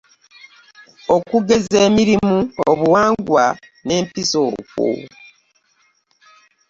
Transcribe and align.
Okugeza 1.15 1.75
emirimu 1.87 2.37
obuwangwa 2.71 3.45
nempisa 3.85 4.37
okwo. 4.49 4.89